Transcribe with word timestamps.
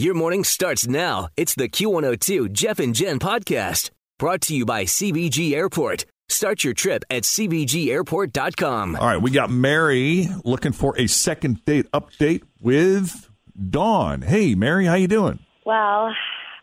Your 0.00 0.14
morning 0.14 0.44
starts 0.44 0.88
now. 0.88 1.28
It's 1.36 1.54
the 1.54 1.68
Q102 1.68 2.52
Jeff 2.52 2.78
and 2.78 2.94
Jen 2.94 3.18
podcast 3.18 3.90
brought 4.18 4.40
to 4.40 4.56
you 4.56 4.64
by 4.64 4.84
CVG 4.84 5.52
Airport. 5.52 6.06
Start 6.30 6.64
your 6.64 6.72
trip 6.72 7.04
at 7.10 7.24
CVGAirport.com. 7.24 8.96
All 8.96 9.06
right, 9.06 9.20
we 9.20 9.30
got 9.30 9.50
Mary 9.50 10.26
looking 10.42 10.72
for 10.72 10.98
a 10.98 11.06
second 11.06 11.62
date 11.66 11.84
update 11.92 12.44
with 12.62 13.28
Dawn. 13.68 14.22
Hey, 14.22 14.54
Mary, 14.54 14.86
how 14.86 14.94
you 14.94 15.06
doing? 15.06 15.38
Well, 15.66 16.14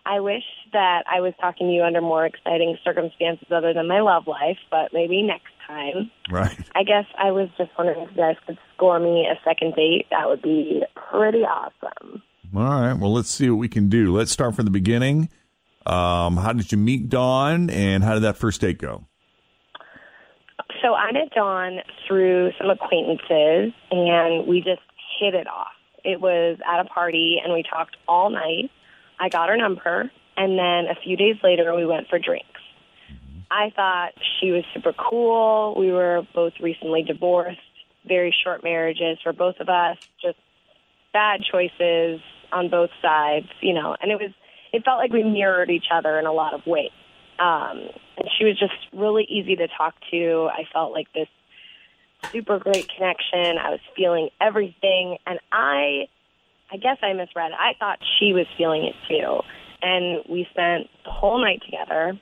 I 0.03 0.19
wish 0.19 0.41
that 0.73 1.03
I 1.07 1.21
was 1.21 1.33
talking 1.39 1.67
to 1.67 1.73
you 1.73 1.83
under 1.83 2.01
more 2.01 2.25
exciting 2.25 2.75
circumstances 2.83 3.49
other 3.51 3.71
than 3.71 3.87
my 3.87 3.99
love 3.99 4.25
life, 4.25 4.57
but 4.71 4.93
maybe 4.93 5.21
next 5.21 5.53
time. 5.67 6.09
Right. 6.31 6.57
I 6.73 6.81
guess 6.81 7.05
I 7.15 7.29
was 7.29 7.49
just 7.55 7.69
wondering 7.77 8.01
if 8.01 8.09
you 8.09 8.17
guys 8.17 8.37
could 8.47 8.57
score 8.73 8.99
me 8.99 9.27
a 9.31 9.39
second 9.47 9.75
date. 9.75 10.07
That 10.09 10.27
would 10.27 10.41
be 10.41 10.81
pretty 11.11 11.43
awesome. 11.43 12.23
All 12.55 12.63
right. 12.63 12.93
Well, 12.93 13.13
let's 13.13 13.29
see 13.29 13.49
what 13.49 13.57
we 13.57 13.67
can 13.67 13.89
do. 13.89 14.15
Let's 14.15 14.31
start 14.31 14.55
from 14.55 14.65
the 14.65 14.71
beginning. 14.71 15.29
Um, 15.85 16.37
how 16.37 16.53
did 16.53 16.71
you 16.71 16.77
meet 16.77 17.09
Dawn, 17.09 17.69
and 17.69 18.03
how 18.03 18.13
did 18.13 18.23
that 18.23 18.37
first 18.37 18.61
date 18.61 18.77
go? 18.77 19.05
So 20.81 20.93
I 20.93 21.11
met 21.11 21.31
Dawn 21.35 21.79
through 22.07 22.51
some 22.57 22.69
acquaintances, 22.69 23.73
and 23.91 24.47
we 24.47 24.59
just 24.59 24.81
hit 25.19 25.33
it 25.33 25.47
off. 25.47 25.67
It 26.03 26.21
was 26.21 26.57
at 26.65 26.79
a 26.79 26.85
party, 26.85 27.37
and 27.43 27.53
we 27.53 27.63
talked 27.63 27.97
all 28.07 28.29
night. 28.29 28.69
I 29.19 29.29
got 29.29 29.49
her 29.49 29.57
number, 29.57 30.11
and 30.37 30.57
then 30.57 30.91
a 30.91 30.95
few 31.03 31.17
days 31.17 31.35
later, 31.43 31.75
we 31.75 31.85
went 31.85 32.07
for 32.09 32.19
drinks. 32.19 32.47
I 33.49 33.71
thought 33.75 34.11
she 34.39 34.51
was 34.51 34.63
super 34.73 34.93
cool. 34.93 35.75
We 35.77 35.91
were 35.91 36.21
both 36.35 36.53
recently 36.61 37.03
divorced, 37.03 37.59
very 38.05 38.35
short 38.43 38.63
marriages 38.63 39.17
for 39.23 39.33
both 39.33 39.55
of 39.59 39.69
us, 39.69 39.97
just 40.21 40.37
bad 41.13 41.41
choices 41.49 42.19
on 42.51 42.69
both 42.69 42.89
sides, 43.01 43.47
you 43.61 43.73
know, 43.73 43.95
and 44.01 44.11
it 44.11 44.15
was, 44.15 44.31
it 44.73 44.83
felt 44.83 44.97
like 44.97 45.11
we 45.11 45.23
mirrored 45.23 45.69
each 45.69 45.87
other 45.93 46.19
in 46.19 46.25
a 46.25 46.31
lot 46.31 46.53
of 46.53 46.65
ways. 46.65 46.91
Um, 47.39 47.89
and 48.17 48.29
she 48.37 48.45
was 48.45 48.57
just 48.57 48.73
really 48.93 49.25
easy 49.29 49.55
to 49.55 49.67
talk 49.67 49.95
to. 50.11 50.49
I 50.51 50.63
felt 50.73 50.91
like 50.91 51.07
this 51.13 51.27
super 52.31 52.59
great 52.59 52.89
connection. 52.95 53.57
I 53.57 53.69
was 53.69 53.79
feeling 53.95 54.29
everything, 54.41 55.17
and 55.25 55.39
I, 55.51 56.07
I 56.71 56.77
guess 56.77 56.97
I 57.01 57.13
misread. 57.13 57.51
it. 57.51 57.57
I 57.59 57.73
thought 57.79 57.99
she 58.19 58.33
was 58.33 58.45
feeling 58.57 58.85
it 58.85 58.95
too, 59.07 59.41
and 59.81 60.23
we 60.29 60.47
spent 60.49 60.87
the 61.05 61.11
whole 61.11 61.39
night 61.39 61.61
together. 61.63 62.19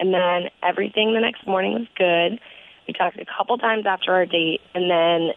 And 0.00 0.14
then 0.14 0.50
everything 0.62 1.12
the 1.12 1.20
next 1.20 1.46
morning 1.46 1.74
was 1.74 1.86
good. 1.94 2.40
We 2.88 2.94
talked 2.94 3.18
a 3.18 3.26
couple 3.26 3.58
times 3.58 3.84
after 3.86 4.12
our 4.12 4.24
date, 4.24 4.60
and 4.74 4.90
then 4.90 5.34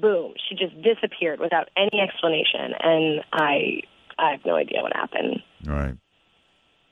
boom, 0.00 0.34
she 0.48 0.54
just 0.54 0.74
disappeared 0.82 1.40
without 1.40 1.68
any 1.76 2.00
explanation, 2.00 2.72
and 2.80 3.20
I, 3.32 3.80
I 4.18 4.30
have 4.32 4.40
no 4.44 4.56
idea 4.56 4.82
what 4.82 4.92
happened. 4.94 5.40
All 5.68 5.74
right. 5.74 5.96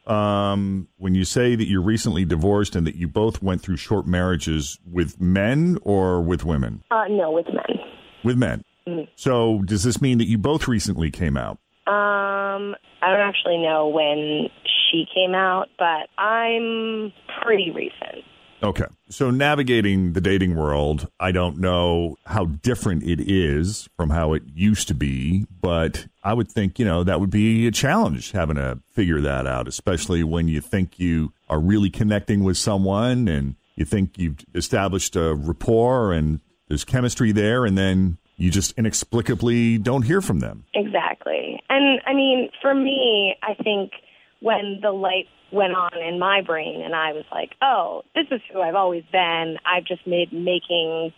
Um, 0.04 0.88
when 0.98 1.14
you 1.14 1.24
say 1.24 1.54
that 1.54 1.68
you're 1.68 1.82
recently 1.82 2.24
divorced 2.24 2.74
and 2.74 2.86
that 2.88 2.96
you 2.96 3.06
both 3.06 3.40
went 3.40 3.62
through 3.62 3.76
short 3.76 4.06
marriages 4.06 4.78
with 4.90 5.20
men 5.20 5.78
or 5.82 6.20
with 6.20 6.44
women? 6.44 6.82
Uh, 6.90 7.04
no, 7.08 7.30
with 7.30 7.46
men. 7.46 7.78
With 8.24 8.36
men. 8.36 8.64
Mhm. 8.88 9.08
So 9.14 9.62
does 9.64 9.84
this 9.84 10.02
mean 10.02 10.18
that 10.18 10.26
you 10.26 10.38
both 10.38 10.66
recently 10.66 11.10
came 11.12 11.36
out? 11.36 11.58
Um, 11.86 12.74
I 13.00 13.10
don't 13.10 13.20
actually 13.20 13.58
know 13.58 13.88
when 13.88 14.48
she 14.64 15.06
came 15.14 15.34
out, 15.36 15.68
but 15.78 16.08
I'm 16.18 17.12
pretty 17.42 17.70
recent. 17.70 18.21
Okay. 18.62 18.84
So 19.08 19.30
navigating 19.30 20.12
the 20.12 20.20
dating 20.20 20.56
world, 20.56 21.08
I 21.18 21.32
don't 21.32 21.58
know 21.58 22.16
how 22.26 22.46
different 22.46 23.02
it 23.02 23.20
is 23.20 23.88
from 23.96 24.10
how 24.10 24.32
it 24.34 24.42
used 24.54 24.88
to 24.88 24.94
be, 24.94 25.46
but 25.60 26.06
I 26.22 26.34
would 26.34 26.50
think, 26.50 26.78
you 26.78 26.84
know, 26.84 27.02
that 27.02 27.20
would 27.20 27.30
be 27.30 27.66
a 27.66 27.72
challenge 27.72 28.30
having 28.32 28.56
to 28.56 28.78
figure 28.92 29.20
that 29.20 29.46
out, 29.46 29.66
especially 29.66 30.22
when 30.22 30.48
you 30.48 30.60
think 30.60 30.98
you 30.98 31.32
are 31.48 31.58
really 31.58 31.90
connecting 31.90 32.44
with 32.44 32.56
someone 32.56 33.26
and 33.26 33.56
you 33.74 33.84
think 33.84 34.16
you've 34.16 34.44
established 34.54 35.16
a 35.16 35.34
rapport 35.34 36.12
and 36.12 36.40
there's 36.68 36.84
chemistry 36.84 37.32
there 37.32 37.64
and 37.64 37.76
then 37.76 38.18
you 38.36 38.50
just 38.50 38.76
inexplicably 38.78 39.78
don't 39.78 40.02
hear 40.02 40.20
from 40.20 40.40
them. 40.40 40.64
Exactly. 40.74 41.60
And 41.68 42.00
I 42.06 42.14
mean, 42.14 42.50
for 42.60 42.74
me, 42.74 43.36
I 43.42 43.54
think 43.54 43.92
when 44.42 44.80
the 44.82 44.90
light 44.90 45.26
went 45.52 45.74
on 45.74 45.90
in 46.00 46.18
my 46.18 46.40
brain 46.40 46.82
and 46.82 46.94
I 46.94 47.12
was 47.12 47.24
like, 47.30 47.52
oh, 47.62 48.02
this 48.14 48.26
is 48.30 48.40
who 48.52 48.60
I've 48.60 48.74
always 48.74 49.04
been. 49.12 49.56
I've 49.64 49.84
just 49.84 50.06
made 50.06 50.32
making 50.32 51.12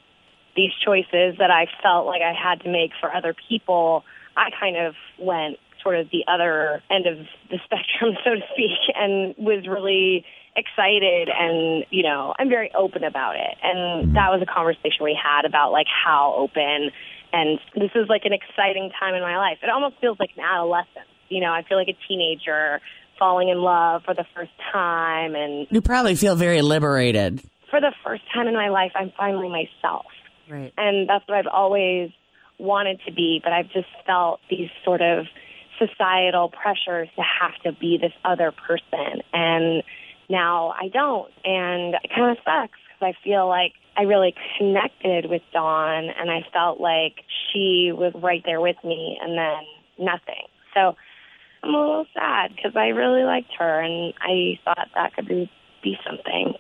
these 0.57 0.73
choices 0.85 1.39
that 1.39 1.51
I 1.51 1.67
felt 1.83 2.07
like 2.07 2.23
I 2.23 2.33
had 2.33 2.61
to 2.63 2.71
make 2.71 2.91
for 3.01 3.15
other 3.15 3.35
people. 3.49 4.05
I 4.37 4.51
kind 4.59 4.77
of 4.77 4.95
went 5.19 5.57
sort 5.83 5.97
of 5.97 6.09
the 6.11 6.25
other 6.27 6.83
end 6.91 7.07
of 7.07 7.19
the 7.51 7.59
spectrum, 7.65 8.17
so 8.25 8.35
to 8.35 8.41
speak, 8.53 8.79
and 8.95 9.35
was 9.39 9.67
really 9.67 10.25
excited 10.57 11.29
and, 11.29 11.85
you 11.91 12.03
know, 12.05 12.33
I'm 12.39 12.49
very 12.49 12.71
open 12.75 13.03
about 13.03 13.35
it. 13.35 13.59
And 13.63 13.79
mm-hmm. 13.79 14.15
that 14.15 14.31
was 14.31 14.41
a 14.41 14.47
conversation 14.47 15.03
we 15.03 15.19
had 15.21 15.45
about 15.45 15.73
like 15.73 15.89
how 15.89 16.35
open 16.37 16.91
and 17.33 17.59
this 17.75 17.91
is 17.97 18.09
like 18.09 18.23
an 18.25 18.33
exciting 18.33 18.91
time 18.99 19.15
in 19.15 19.23
my 19.23 19.37
life. 19.37 19.59
It 19.63 19.69
almost 19.69 19.97
feels 20.01 20.19
like 20.21 20.31
an 20.37 20.45
adolescence. 20.45 21.11
You 21.29 21.41
know, 21.41 21.51
I 21.51 21.65
feel 21.69 21.77
like 21.77 21.89
a 21.89 21.99
teenager 22.07 22.81
falling 23.19 23.49
in 23.49 23.59
love 23.59 24.03
for 24.05 24.15
the 24.15 24.25
first 24.35 24.51
time 24.73 25.35
and 25.35 25.67
You 25.71 25.81
probably 25.81 26.15
feel 26.15 26.37
very 26.37 26.63
liberated. 26.63 27.41
for 27.71 27.81
the 27.81 27.93
first 28.05 28.23
time 28.33 28.47
in 28.49 28.55
my 28.55 28.69
life 28.69 28.93
I'm 28.95 29.13
finally 29.17 29.49
myself. 29.49 30.07
Right. 30.49 30.73
And 30.77 31.09
that's 31.09 31.27
what 31.29 31.39
I've 31.39 31.47
always 31.53 32.11
wanted 32.59 33.01
to 33.07 33.13
be, 33.13 33.41
but 33.43 33.53
I've 33.53 33.71
just 33.71 33.89
felt 34.07 34.41
these 34.51 34.69
sort 34.85 35.01
of 35.03 35.27
societal 35.79 36.51
pressures 36.51 37.09
to 37.17 37.23
have 37.23 37.55
to 37.65 37.73
be 37.81 37.99
this 38.01 38.13
other 38.25 38.53
person. 38.53 39.23
And 39.33 39.83
now 40.31 40.69
I 40.81 40.89
don't. 40.89 41.31
And 41.45 41.95
it 42.03 42.11
kind 42.15 42.31
of 42.31 42.37
sucks 42.45 42.79
because 42.89 43.15
I 43.15 43.25
feel 43.25 43.49
like 43.49 43.73
I 43.97 44.03
really 44.03 44.35
connected 44.59 45.29
with 45.29 45.43
Dawn 45.53 46.11
and 46.19 46.31
I 46.31 46.41
felt 46.53 46.81
like 46.81 47.15
she 47.53 47.91
was 47.93 48.13
right 48.15 48.43
there 48.45 48.61
with 48.61 48.77
me 48.85 49.19
and 49.21 49.37
then 49.39 49.63
nothing. 50.07 50.47
So 50.75 50.95
I'm 51.65 51.75
a 51.75 51.81
little 51.81 52.07
sad 52.15 52.53
because 52.55 52.73
I 52.77 52.89
really 52.89 53.25
liked 53.25 53.51
her 53.59 53.81
and 53.81 54.13
I 54.21 54.59
thought 54.65 54.89
that 54.95 55.15
could 55.15 55.27
be, 55.27 55.51
be 55.83 55.97
something. 56.07 56.55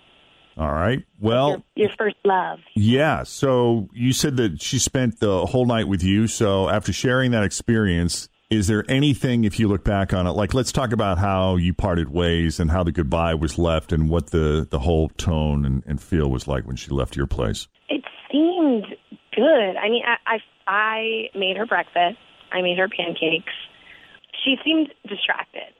All 0.56 0.72
right. 0.72 1.04
Well, 1.20 1.64
Your 1.74 1.90
first 1.98 2.16
love. 2.24 2.60
Yeah. 2.76 3.24
So 3.24 3.88
you 3.92 4.12
said 4.12 4.36
that 4.36 4.62
she 4.62 4.78
spent 4.78 5.20
the 5.20 5.46
whole 5.46 5.66
night 5.66 5.88
with 5.88 6.02
you. 6.02 6.28
So 6.28 6.68
after 6.68 6.92
sharing 6.92 7.32
that 7.32 7.42
experience, 7.42 8.28
is 8.50 8.68
there 8.68 8.84
anything, 8.88 9.44
if 9.44 9.58
you 9.58 9.66
look 9.66 9.84
back 9.84 10.12
on 10.12 10.26
it, 10.26 10.30
like 10.30 10.54
let's 10.54 10.70
talk 10.70 10.92
about 10.92 11.18
how 11.18 11.56
you 11.56 11.74
parted 11.74 12.10
ways 12.10 12.60
and 12.60 12.70
how 12.70 12.84
the 12.84 12.92
goodbye 12.92 13.34
was 13.34 13.58
left 13.58 13.92
and 13.92 14.08
what 14.08 14.30
the, 14.30 14.66
the 14.70 14.78
whole 14.78 15.08
tone 15.10 15.64
and, 15.64 15.82
and 15.86 16.00
feel 16.00 16.30
was 16.30 16.46
like 16.46 16.64
when 16.66 16.76
she 16.76 16.90
left 16.90 17.16
your 17.16 17.26
place? 17.26 17.66
It 17.88 18.04
seemed 18.30 18.86
good. 19.34 19.76
I 19.76 19.88
mean, 19.88 20.04
I, 20.06 20.16
I 20.34 20.38
I 20.66 21.28
made 21.34 21.56
her 21.56 21.66
breakfast. 21.66 22.18
I 22.52 22.62
made 22.62 22.78
her 22.78 22.88
pancakes. 22.88 23.52
She 24.44 24.56
seemed 24.64 24.92
distracted, 25.08 25.72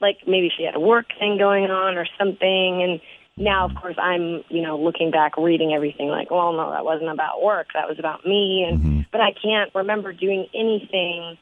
like 0.00 0.18
maybe 0.26 0.50
she 0.56 0.64
had 0.64 0.74
a 0.74 0.80
work 0.80 1.06
thing 1.18 1.38
going 1.38 1.64
on 1.64 1.96
or 1.96 2.06
something. 2.18 2.82
And 2.82 3.00
now, 3.36 3.66
of 3.66 3.74
course, 3.74 3.96
I'm 3.98 4.44
you 4.48 4.62
know 4.62 4.78
looking 4.78 5.10
back, 5.10 5.36
reading 5.36 5.72
everything 5.74 6.08
like, 6.08 6.30
well, 6.30 6.52
no, 6.52 6.70
that 6.70 6.84
wasn't 6.84 7.10
about 7.10 7.42
work. 7.42 7.68
That 7.74 7.88
was 7.88 7.98
about 7.98 8.26
me. 8.26 8.66
And 8.68 8.78
mm-hmm. 8.78 9.00
but 9.10 9.20
I 9.20 9.32
can't 9.32 9.74
remember 9.74 10.12
doing 10.12 10.46
anything 10.54 11.38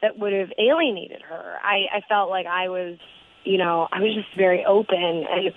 that 0.00 0.18
would 0.18 0.32
have 0.32 0.50
alienated 0.58 1.22
her. 1.22 1.58
I, 1.62 1.98
I 1.98 2.00
felt 2.08 2.28
like 2.30 2.46
I 2.46 2.68
was 2.68 2.98
you 3.44 3.58
know, 3.58 3.88
I 3.90 4.00
was 4.00 4.14
just 4.14 4.36
very 4.36 4.64
open 4.64 5.26
and 5.30 5.52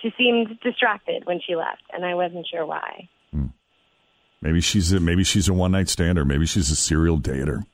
she 0.00 0.12
seemed 0.16 0.58
distracted 0.60 1.24
when 1.26 1.40
she 1.46 1.56
left 1.56 1.82
and 1.92 2.04
I 2.04 2.14
wasn't 2.14 2.46
sure 2.50 2.64
why. 2.66 3.08
Hmm. 3.30 3.46
Maybe 4.40 4.60
she's 4.60 4.92
a, 4.92 5.00
maybe 5.00 5.24
she's 5.24 5.48
a 5.48 5.52
one 5.52 5.72
night 5.72 5.88
stander. 5.88 6.24
Maybe 6.24 6.46
she's 6.46 6.70
a 6.70 6.76
serial 6.76 7.20
dater. 7.20 7.64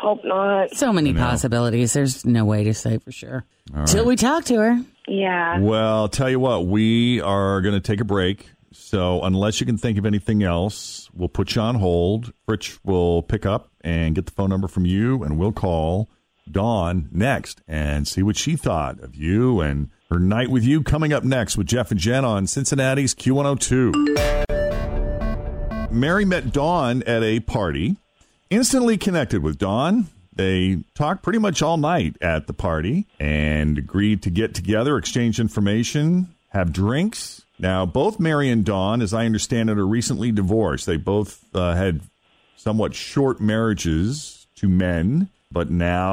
Hope 0.00 0.24
not. 0.24 0.74
So 0.74 0.92
many 0.94 1.12
know. 1.12 1.20
possibilities. 1.20 1.92
There's 1.92 2.24
no 2.24 2.46
way 2.46 2.64
to 2.64 2.72
say 2.72 2.96
for 2.98 3.12
sure. 3.12 3.44
Till 3.86 4.06
we 4.06 4.16
talk 4.16 4.44
to 4.46 4.56
her. 4.56 4.80
Yeah. 5.06 5.58
Well, 5.60 6.08
tell 6.08 6.30
you 6.30 6.40
what, 6.40 6.66
we 6.66 7.20
are 7.20 7.60
going 7.60 7.74
to 7.74 7.80
take 7.80 8.00
a 8.00 8.04
break. 8.04 8.48
So 8.72 9.22
unless 9.22 9.60
you 9.60 9.66
can 9.66 9.76
think 9.76 9.98
of 9.98 10.06
anything 10.06 10.42
else, 10.42 11.10
we'll 11.12 11.28
put 11.28 11.54
you 11.54 11.60
on 11.60 11.74
hold. 11.74 12.32
Rich 12.48 12.78
will 12.82 13.22
pick 13.22 13.44
up 13.44 13.70
and 13.82 14.14
get 14.14 14.24
the 14.26 14.32
phone 14.32 14.48
number 14.48 14.68
from 14.68 14.86
you, 14.86 15.22
and 15.22 15.38
we'll 15.38 15.52
call 15.52 16.08
Dawn 16.50 17.08
next 17.12 17.60
and 17.68 18.08
see 18.08 18.22
what 18.22 18.36
she 18.36 18.56
thought 18.56 19.00
of 19.00 19.14
you 19.14 19.60
and 19.60 19.90
her 20.10 20.18
night 20.18 20.48
with 20.48 20.64
you. 20.64 20.82
Coming 20.82 21.12
up 21.12 21.24
next 21.24 21.58
with 21.58 21.66
Jeff 21.66 21.90
and 21.90 22.00
Jen 22.00 22.24
on 22.24 22.46
Cincinnati's 22.46 23.14
Q102. 23.14 24.40
Mary 25.90 26.24
met 26.24 26.52
Dawn 26.52 27.02
at 27.02 27.22
a 27.22 27.40
party, 27.40 27.96
instantly 28.50 28.98
connected 28.98 29.42
with 29.42 29.58
Dawn. 29.58 30.08
They 30.32 30.78
talked 30.94 31.22
pretty 31.22 31.38
much 31.38 31.62
all 31.62 31.76
night 31.76 32.16
at 32.20 32.46
the 32.46 32.52
party 32.52 33.06
and 33.18 33.78
agreed 33.78 34.22
to 34.22 34.30
get 34.30 34.54
together, 34.54 34.96
exchange 34.96 35.40
information, 35.40 36.34
have 36.50 36.72
drinks. 36.72 37.42
Now, 37.58 37.84
both 37.84 38.18
Mary 38.18 38.48
and 38.48 38.64
Dawn, 38.64 39.02
as 39.02 39.12
I 39.12 39.26
understand 39.26 39.70
it, 39.70 39.78
are 39.78 39.86
recently 39.86 40.32
divorced. 40.32 40.86
They 40.86 40.96
both 40.96 41.44
uh, 41.54 41.74
had 41.74 42.00
somewhat 42.56 42.94
short 42.94 43.40
marriages 43.40 44.46
to 44.56 44.68
men, 44.68 45.28
but 45.52 45.70
now 45.70 46.12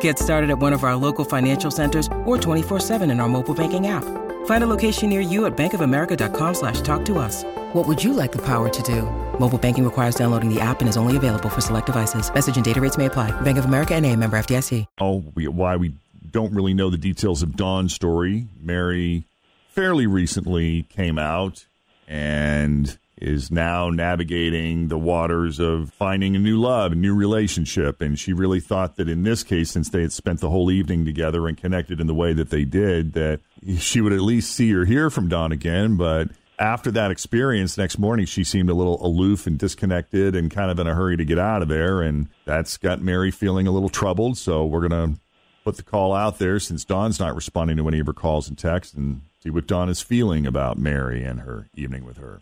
Get 0.00 0.18
started 0.18 0.50
at 0.50 0.58
one 0.58 0.74
of 0.74 0.84
our 0.84 0.96
local 0.96 1.24
financial 1.24 1.70
centers 1.70 2.06
or 2.26 2.36
24-7 2.36 3.10
in 3.10 3.20
our 3.20 3.28
mobile 3.28 3.54
banking 3.54 3.86
app. 3.86 4.04
Find 4.46 4.64
a 4.64 4.66
location 4.66 5.08
near 5.08 5.20
you 5.20 5.46
at 5.46 5.56
bankofamerica.com 5.56 6.54
slash 6.54 6.82
talk 6.82 7.04
to 7.06 7.18
us. 7.18 7.44
What 7.72 7.86
would 7.88 8.04
you 8.04 8.12
like 8.12 8.32
the 8.32 8.44
power 8.44 8.68
to 8.68 8.82
do? 8.82 9.02
Mobile 9.38 9.58
banking 9.58 9.84
requires 9.84 10.14
downloading 10.14 10.52
the 10.52 10.60
app 10.60 10.80
and 10.80 10.88
is 10.88 10.96
only 10.98 11.16
available 11.16 11.48
for 11.48 11.62
select 11.62 11.86
devices. 11.86 12.32
Message 12.32 12.56
and 12.56 12.64
data 12.64 12.80
rates 12.80 12.98
may 12.98 13.06
apply. 13.06 13.30
Bank 13.40 13.56
of 13.56 13.64
America 13.64 13.94
and 13.94 14.04
a 14.04 14.14
member 14.14 14.38
FDIC. 14.38 14.84
oh, 15.00 15.24
we, 15.34 15.48
why 15.48 15.76
we 15.76 15.94
don't 16.30 16.52
really 16.54 16.74
know 16.74 16.90
the 16.90 16.98
details 16.98 17.42
of 17.42 17.56
Dawn's 17.56 17.94
story. 17.94 18.46
Mary 18.60 19.24
fairly 19.70 20.06
recently 20.06 20.82
came 20.84 21.18
out 21.18 21.66
and 22.06 22.98
is 23.20 23.50
now 23.50 23.90
navigating 23.90 24.88
the 24.88 24.98
waters 24.98 25.58
of 25.58 25.92
finding 25.92 26.36
a 26.36 26.38
new 26.38 26.58
love, 26.58 26.92
a 26.92 26.94
new 26.94 27.14
relationship. 27.14 28.00
And 28.00 28.18
she 28.18 28.32
really 28.32 28.60
thought 28.60 28.96
that 28.96 29.08
in 29.08 29.22
this 29.22 29.42
case, 29.42 29.70
since 29.70 29.90
they 29.90 30.02
had 30.02 30.12
spent 30.12 30.40
the 30.40 30.50
whole 30.50 30.70
evening 30.70 31.04
together 31.04 31.46
and 31.46 31.56
connected 31.56 32.00
in 32.00 32.06
the 32.06 32.14
way 32.14 32.32
that 32.32 32.50
they 32.50 32.64
did, 32.64 33.12
that 33.14 33.40
she 33.78 34.00
would 34.00 34.12
at 34.12 34.20
least 34.20 34.54
see 34.54 34.72
or 34.74 34.84
hear 34.84 35.10
from 35.10 35.28
Dawn 35.28 35.52
again. 35.52 35.96
But 35.96 36.28
after 36.58 36.90
that 36.92 37.10
experience, 37.10 37.78
next 37.78 37.98
morning, 37.98 38.26
she 38.26 38.44
seemed 38.44 38.70
a 38.70 38.74
little 38.74 39.04
aloof 39.04 39.46
and 39.46 39.58
disconnected 39.58 40.34
and 40.34 40.50
kind 40.50 40.70
of 40.70 40.78
in 40.78 40.86
a 40.86 40.94
hurry 40.94 41.16
to 41.16 41.24
get 41.24 41.38
out 41.38 41.62
of 41.62 41.68
there. 41.68 42.02
And 42.02 42.28
that's 42.44 42.76
got 42.76 43.00
Mary 43.00 43.30
feeling 43.30 43.66
a 43.66 43.72
little 43.72 43.88
troubled. 43.88 44.38
So 44.38 44.64
we're 44.64 44.88
going 44.88 45.14
to 45.14 45.20
put 45.64 45.76
the 45.76 45.82
call 45.82 46.14
out 46.14 46.38
there 46.38 46.58
since 46.58 46.84
Dawn's 46.84 47.20
not 47.20 47.34
responding 47.34 47.76
to 47.76 47.88
any 47.88 48.00
of 48.00 48.06
her 48.06 48.12
calls 48.12 48.48
and 48.48 48.56
texts 48.56 48.94
and 48.94 49.22
see 49.42 49.50
what 49.50 49.66
Dawn 49.66 49.88
is 49.88 50.00
feeling 50.00 50.46
about 50.46 50.78
Mary 50.78 51.22
and 51.22 51.40
her 51.40 51.68
evening 51.74 52.04
with 52.04 52.16
her. 52.16 52.40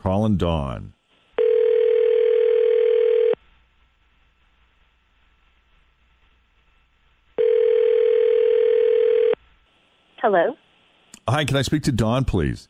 We're 0.00 0.10
calling 0.10 0.38
Dawn. 0.38 0.94
Hello. 10.22 10.54
Hi, 11.28 11.44
can 11.44 11.56
I 11.56 11.62
speak 11.62 11.82
to 11.82 11.92
Dawn, 11.92 12.24
please? 12.24 12.68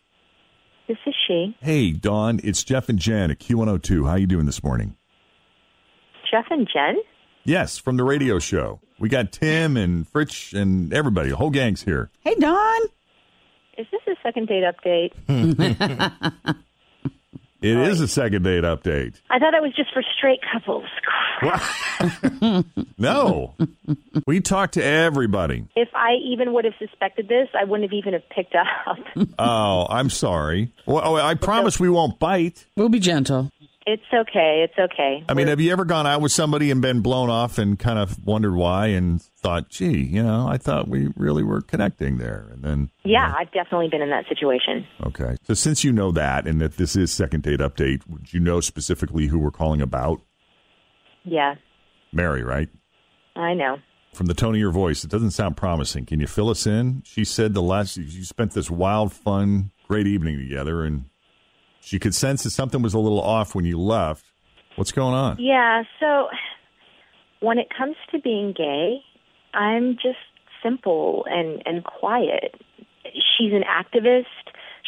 This 0.89 0.99
is 1.07 1.15
she. 1.29 1.57
Hey, 1.61 1.93
Dawn, 1.93 2.41
it's 2.43 2.65
Jeff 2.65 2.89
and 2.89 2.99
Jen 2.99 3.31
at 3.31 3.39
Q102. 3.39 4.09
How 4.09 4.17
you 4.17 4.27
doing 4.27 4.47
this 4.47 4.65
morning? 4.65 4.97
Jeff 6.29 6.47
and 6.51 6.67
Jen? 6.73 6.97
Yes, 7.45 7.79
from 7.79 7.97
the 7.97 8.03
radio 8.05 8.41
show. 8.41 8.81
We 8.99 9.09
got 9.09 9.31
Tim 9.31 9.77
and 9.77 10.11
Fritch 10.13 10.53
and 10.53 10.93
everybody. 10.93 11.31
The 11.31 11.37
whole 11.37 11.51
gang's 11.51 11.83
here. 11.83 12.11
Hey, 12.23 12.35
Dawn. 12.35 12.81
Is 13.79 13.87
this 13.93 14.01
a 14.09 14.17
second 14.21 14.49
date 14.49 14.65
update? 14.65 15.13
It 17.63 17.77
is 17.77 18.01
a 18.01 18.09
second 18.09 18.43
date 18.43 18.65
update. 18.65 19.15
I 19.29 19.39
thought 19.39 19.53
it 19.55 19.63
was 19.63 19.75
just 19.77 19.93
for 19.93 20.03
straight 20.17 20.41
couples. 20.53 20.85
No. 22.99 23.55
we 24.27 24.41
talked 24.41 24.75
to 24.75 24.85
everybody. 24.85 25.67
If 25.75 25.89
I 25.95 26.15
even 26.23 26.53
would 26.53 26.65
have 26.67 26.75
suspected 26.79 27.29
this, 27.29 27.49
I 27.59 27.65
wouldn't 27.65 27.91
have 27.91 27.97
even 27.97 28.13
have 28.13 28.29
picked 28.29 28.55
up. 28.55 28.99
Oh, 29.39 29.87
I'm 29.89 30.11
sorry. 30.11 30.73
Well, 30.87 31.03
oh, 31.05 31.17
I 31.17 31.35
promise 31.35 31.81
we 31.81 31.89
won't 31.89 32.19
bite. 32.19 32.67
We'll 32.77 32.89
be 32.91 33.01
gentle. 33.01 33.51
It's 33.87 34.03
okay. 34.13 34.67
It's 34.69 34.79
okay. 34.93 35.25
I 35.29 35.35
mean, 35.35 35.47
have 35.47 35.59
you 35.59 35.73
ever 35.73 35.87
gone 35.87 36.07
out 36.07 36.21
with 36.21 36.33
somebody 36.33 36.71
and 36.71 36.83
been 36.83 37.01
blown 37.01 37.31
off 37.31 37.57
and 37.59 37.79
kind 37.79 37.99
of 37.99 38.23
wondered 38.25 38.55
why 38.55 38.89
and 38.89 39.23
thought, 39.23 39.71
gee, 39.71 40.05
you 40.05 40.23
know, 40.23 40.47
I 40.47 40.59
thought 40.59 40.87
we 40.87 41.09
really 41.17 41.43
were 41.43 41.63
connecting 41.63 42.19
there. 42.19 42.49
And 42.53 42.63
then, 42.63 42.91
yeah, 43.05 43.35
I've 43.37 43.51
definitely 43.53 43.89
been 43.89 44.03
in 44.03 44.11
that 44.11 44.27
situation. 44.29 44.87
okay. 45.07 45.37
So 45.45 45.55
since 45.55 45.83
you 45.83 45.93
know 45.93 46.13
that 46.13 46.47
and 46.47 46.61
that 46.61 46.77
this 46.77 46.95
is 46.95 47.11
second 47.11 47.43
date 47.43 47.61
update, 47.61 48.07
would 48.07 48.33
you 48.35 48.41
know 48.41 48.61
specifically 48.61 49.27
who 49.29 49.39
we're 49.39 49.51
calling 49.51 49.81
about? 49.81 50.21
Yeah, 51.25 51.55
Mary, 52.13 52.43
right? 52.43 52.69
I 53.37 53.55
know. 53.55 53.77
From 54.13 54.27
the 54.27 54.35
tone 54.35 54.55
of 54.55 54.61
your 54.61 54.73
voice, 54.73 55.05
it 55.05 55.11
doesn't 55.11 55.31
sound 55.31 55.57
promising. 55.57 56.05
Can 56.05 56.19
you 56.19 56.27
fill 56.27 56.51
us 56.51 56.67
in? 56.67 57.03
She 57.05 57.25
said 57.25 57.55
the 57.55 57.63
last 57.63 57.97
you 57.97 58.25
spent 58.25 58.53
this 58.53 58.71
wild, 58.71 59.13
fun, 59.13 59.71
great 59.87 60.07
evening 60.07 60.39
together, 60.39 60.83
and 60.85 61.05
she 61.81 61.99
could 61.99 62.15
sense 62.15 62.43
that 62.45 62.51
something 62.51 62.83
was 62.83 62.95
a 62.95 62.99
little 62.99 63.21
off 63.21 63.55
when 63.55 63.65
you 63.65 63.79
left. 63.79 64.25
What's 64.77 64.93
going 64.93 65.15
on? 65.15 65.39
Yeah, 65.41 65.83
so 65.99 66.29
when 67.41 67.59
it 67.59 67.69
comes 67.77 67.97
to 68.13 68.21
being 68.21 68.53
gay, 68.57 69.01
I'm 69.55 69.95
just 69.95 70.19
simple 70.63 71.25
and 71.29 71.63
and 71.67 71.85
quiet. 71.85 72.55
She's 73.05 73.53
an 73.53 73.65
activist. 73.65 74.27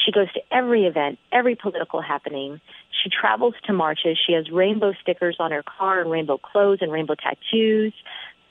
She 0.05 0.13
goes 0.13 0.33
to 0.33 0.41
every 0.51 0.87
event, 0.87 1.19
every 1.33 1.55
political 1.55 2.01
happening. 2.01 2.61
She 3.03 3.11
travels 3.11 3.55
to 3.67 3.73
marches. 3.73 4.19
She 4.25 4.33
has 4.33 4.51
rainbow 4.51 4.93
stickers 5.01 5.37
on 5.39 5.51
her 5.51 5.63
car 5.63 6.01
and 6.01 6.11
rainbow 6.11 6.39
clothes 6.39 6.79
and 6.81 6.93
rainbow 6.93 7.15
tattoos, 7.15 7.93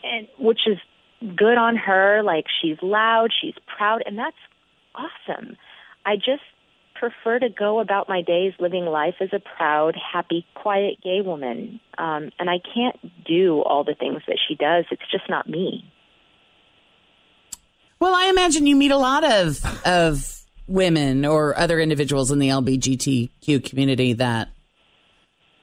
and 0.03 0.27
which 0.39 0.67
is 0.67 0.77
good 1.35 1.57
on 1.57 1.75
her. 1.75 2.21
Like 2.23 2.45
she's 2.61 2.77
loud, 2.81 3.29
she's 3.39 3.55
proud, 3.65 4.03
and 4.05 4.17
that's 4.17 4.35
awesome. 4.95 5.57
I 6.05 6.15
just 6.15 6.43
prefer 7.01 7.39
to 7.39 7.49
go 7.49 7.79
about 7.79 8.07
my 8.07 8.21
days 8.21 8.53
living 8.59 8.85
life 8.85 9.15
as 9.19 9.29
a 9.33 9.39
proud, 9.39 9.95
happy, 10.13 10.45
quiet 10.53 11.01
gay 11.03 11.21
woman. 11.25 11.79
Um, 11.97 12.29
and 12.37 12.47
I 12.47 12.59
can't 12.73 13.25
do 13.25 13.61
all 13.63 13.83
the 13.83 13.95
things 13.95 14.21
that 14.27 14.37
she 14.47 14.53
does. 14.53 14.85
It's 14.91 15.01
just 15.11 15.27
not 15.27 15.49
me. 15.49 15.83
Well, 17.99 18.13
I 18.13 18.27
imagine 18.27 18.67
you 18.67 18.75
meet 18.75 18.91
a 18.91 18.97
lot 18.97 19.23
of 19.23 19.59
of 19.85 20.37
women 20.67 21.25
or 21.25 21.57
other 21.57 21.79
individuals 21.79 22.31
in 22.31 22.37
the 22.37 22.49
LGBTQ 22.49 23.65
community 23.65 24.13
that 24.13 24.49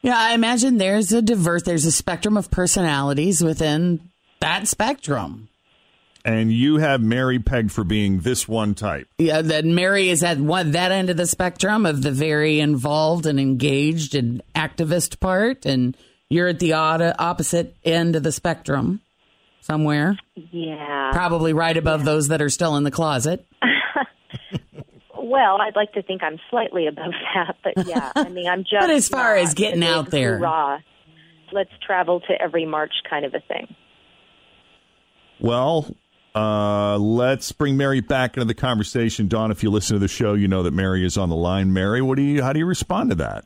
yeah, 0.02 0.18
I 0.18 0.34
imagine 0.34 0.78
there's 0.78 1.12
a 1.12 1.22
diverse 1.22 1.62
there's 1.62 1.86
a 1.86 1.92
spectrum 1.92 2.36
of 2.36 2.50
personalities 2.50 3.42
within 3.42 4.10
that 4.40 4.66
spectrum. 4.66 5.47
And 6.28 6.52
you 6.52 6.76
have 6.76 7.00
Mary 7.00 7.38
pegged 7.38 7.72
for 7.72 7.84
being 7.84 8.20
this 8.20 8.46
one 8.46 8.74
type. 8.74 9.08
Yeah, 9.16 9.40
that 9.40 9.64
Mary 9.64 10.10
is 10.10 10.22
at 10.22 10.38
one 10.38 10.72
that 10.72 10.92
end 10.92 11.08
of 11.08 11.16
the 11.16 11.26
spectrum 11.26 11.86
of 11.86 12.02
the 12.02 12.10
very 12.10 12.60
involved 12.60 13.24
and 13.24 13.40
engaged 13.40 14.14
and 14.14 14.42
activist 14.54 15.20
part, 15.20 15.64
and 15.64 15.96
you're 16.28 16.48
at 16.48 16.58
the 16.58 16.74
odd, 16.74 17.00
opposite 17.18 17.74
end 17.82 18.14
of 18.14 18.22
the 18.24 18.32
spectrum 18.32 19.00
somewhere, 19.62 20.18
Yeah. 20.34 21.10
probably 21.12 21.54
right 21.54 21.76
above 21.76 22.04
those 22.04 22.28
that 22.28 22.42
are 22.42 22.50
still 22.50 22.76
in 22.76 22.84
the 22.84 22.90
closet. 22.90 23.46
Well, 25.20 25.60
I'd 25.60 25.76
like 25.76 25.92
to 25.92 26.02
think 26.02 26.22
I'm 26.22 26.38
slightly 26.48 26.86
above 26.86 27.12
that, 27.34 27.56
but 27.62 27.86
yeah, 27.86 28.12
I 28.16 28.30
mean, 28.30 28.48
I'm 28.48 28.62
just. 28.62 28.72
But 28.80 28.88
as 28.90 29.08
far 29.10 29.36
as 29.36 29.52
getting 29.52 29.84
out 29.84 30.10
there. 30.10 30.38
hoorah, 30.38 30.82
let's 31.52 31.70
travel 31.86 32.20
to 32.20 32.32
every 32.40 32.64
march 32.64 32.92
kind 33.10 33.26
of 33.26 33.34
a 33.34 33.40
thing. 33.40 33.74
Well, 35.38 35.94
uh, 36.38 36.98
let's 36.98 37.50
bring 37.52 37.76
Mary 37.76 38.00
back 38.00 38.36
into 38.36 38.44
the 38.44 38.54
conversation. 38.54 39.26
Dawn, 39.28 39.50
if 39.50 39.62
you 39.62 39.70
listen 39.70 39.94
to 39.96 40.00
the 40.00 40.08
show, 40.08 40.34
you 40.34 40.46
know 40.48 40.62
that 40.62 40.72
Mary 40.72 41.04
is 41.04 41.16
on 41.18 41.28
the 41.28 41.36
line. 41.36 41.72
Mary, 41.72 42.00
what 42.00 42.16
do 42.16 42.22
you? 42.22 42.42
How 42.42 42.52
do 42.52 42.58
you 42.58 42.66
respond 42.66 43.10
to 43.10 43.16
that? 43.16 43.44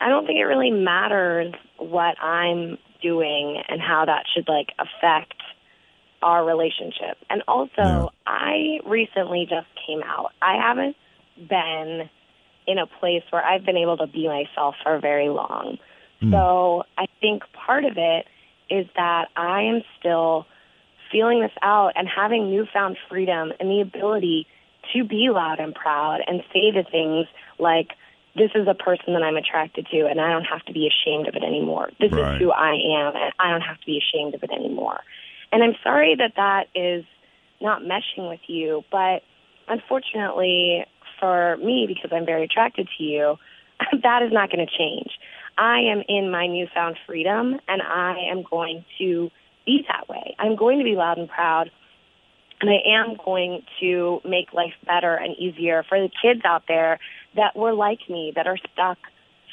I 0.00 0.08
don't 0.08 0.26
think 0.26 0.38
it 0.38 0.44
really 0.44 0.70
matters 0.70 1.54
what 1.78 2.20
I'm 2.22 2.78
doing 3.02 3.60
and 3.68 3.80
how 3.80 4.04
that 4.04 4.24
should 4.34 4.46
like 4.48 4.68
affect 4.78 5.34
our 6.22 6.44
relationship. 6.44 7.18
And 7.28 7.42
also, 7.48 7.72
Yeah. 7.76 8.06
I 8.26 8.78
recently 8.86 9.46
just 9.48 9.66
came 9.86 10.02
out. 10.02 10.32
I 10.40 10.56
haven't 10.56 10.96
been 11.36 12.08
in 12.66 12.78
a 12.78 12.86
place 12.86 13.22
where 13.30 13.44
I've 13.44 13.64
been 13.66 13.76
able 13.76 13.96
to 13.98 14.06
be 14.06 14.26
myself 14.26 14.74
for 14.82 14.98
very 15.00 15.28
long. 15.28 15.78
So 16.30 16.84
I 16.96 17.04
think 17.20 17.42
part 17.52 17.84
of 17.84 17.98
it 17.98 18.26
is 18.70 18.86
that 18.96 19.28
I 19.36 19.62
am 19.64 19.82
still 19.98 20.46
feeling 21.14 21.40
this 21.40 21.52
out 21.62 21.92
and 21.94 22.08
having 22.08 22.50
newfound 22.50 22.98
freedom 23.08 23.52
and 23.60 23.70
the 23.70 23.80
ability 23.80 24.48
to 24.92 25.04
be 25.04 25.30
loud 25.30 25.60
and 25.60 25.72
proud 25.72 26.18
and 26.26 26.42
say 26.52 26.72
the 26.72 26.82
things 26.90 27.26
like, 27.60 27.90
this 28.34 28.50
is 28.56 28.66
a 28.66 28.74
person 28.74 29.14
that 29.14 29.22
I'm 29.22 29.36
attracted 29.36 29.86
to 29.92 30.06
and 30.06 30.20
I 30.20 30.32
don't 30.32 30.44
have 30.44 30.64
to 30.64 30.72
be 30.72 30.90
ashamed 30.90 31.28
of 31.28 31.36
it 31.36 31.44
anymore. 31.44 31.90
This 32.00 32.10
Right. 32.10 32.34
is 32.34 32.40
who 32.40 32.50
I 32.50 32.72
am 32.72 33.14
and 33.14 33.32
I 33.38 33.52
don't 33.52 33.60
have 33.60 33.78
to 33.78 33.86
be 33.86 33.96
ashamed 33.96 34.34
of 34.34 34.42
it 34.42 34.50
anymore. 34.50 35.00
And 35.52 35.62
I'm 35.62 35.76
sorry 35.84 36.16
that 36.16 36.32
that 36.34 36.66
is 36.74 37.04
not 37.60 37.82
meshing 37.82 38.28
with 38.28 38.40
you, 38.48 38.82
but 38.90 39.22
unfortunately 39.68 40.84
for 41.20 41.56
me, 41.58 41.86
because 41.86 42.10
I'm 42.12 42.26
very 42.26 42.42
attracted 42.42 42.88
to 42.98 43.04
you, 43.04 43.38
that 44.02 44.22
is 44.24 44.32
not 44.32 44.50
going 44.50 44.66
to 44.66 44.76
change. 44.76 45.16
I 45.56 45.78
am 45.82 46.02
in 46.08 46.28
my 46.32 46.48
newfound 46.48 46.98
freedom 47.06 47.60
and 47.68 47.82
I 47.82 48.16
am 48.32 48.42
going 48.42 48.84
to 48.98 49.30
be 49.66 49.84
that 49.88 50.08
way. 50.08 50.34
I'm 50.38 50.56
going 50.56 50.78
to 50.78 50.84
be 50.84 50.96
loud 50.96 51.18
and 51.18 51.28
proud 51.28 51.70
and 52.60 52.70
I 52.70 52.98
am 52.98 53.16
going 53.22 53.62
to 53.80 54.20
make 54.24 54.52
life 54.52 54.74
better 54.86 55.14
and 55.14 55.36
easier 55.36 55.84
for 55.88 56.00
the 56.00 56.10
kids 56.22 56.40
out 56.44 56.64
there 56.68 56.98
that 57.36 57.56
were 57.56 57.74
like 57.74 57.98
me, 58.08 58.32
that 58.36 58.46
are 58.46 58.58
stuck 58.72 58.98